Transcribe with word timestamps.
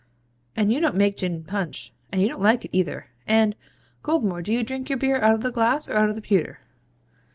And 0.55 0.73
you 0.73 0.79
don't 0.79 0.95
make 0.95 1.17
gin 1.17 1.43
punch, 1.43 1.93
and 2.11 2.23
you 2.23 2.27
don't 2.27 2.41
like 2.41 2.65
it 2.65 2.71
either 2.75 3.11
and 3.27 3.55
Goldmore 4.01 4.41
do 4.41 4.51
you 4.51 4.63
drink 4.63 4.89
your 4.89 4.97
beer 4.97 5.21
out 5.21 5.35
of 5.35 5.43
the 5.43 5.51
glass, 5.51 5.87
or 5.87 5.93
out 5.95 6.09
of 6.09 6.15
the 6.15 6.23
pewter?' 6.23 6.59